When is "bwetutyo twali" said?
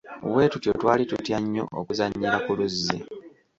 0.31-1.03